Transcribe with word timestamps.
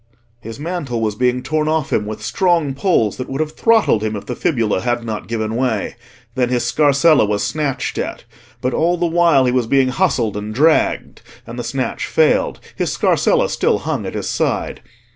His 0.39 0.59
mantle 0.59 0.99
was 0.99 1.13
being 1.13 1.43
torn 1.43 1.67
off 1.67 1.93
him 1.93 2.07
with 2.07 2.23
strong 2.23 2.73
pulls 2.73 3.17
that 3.17 3.29
would 3.29 3.39
have 3.39 3.51
throttled 3.51 4.03
him 4.03 4.15
if 4.15 4.25
the 4.25 4.35
fibula 4.35 4.81
had 4.81 5.03
not 5.05 5.27
given 5.27 5.55
way. 5.55 5.95
Then 6.33 6.49
his 6.49 6.65
scarsella 6.65 7.23
was 7.23 7.43
snatched 7.43 7.99
at; 7.99 8.23
but 8.61 8.73
all 8.73 8.97
the 8.97 9.05
while 9.05 9.45
he 9.45 9.51
was 9.51 9.67
being 9.67 9.89
hustled 9.89 10.35
and 10.35 10.55
dragged; 10.55 11.21
and 11.45 11.59
the 11.59 11.63
snatch 11.63 12.07
failed—his 12.07 12.91
scarsella 12.91 13.47
still 13.47 13.77
hung 13.77 14.07
at 14.07 14.15
his 14.15 14.27
side. 14.27 14.81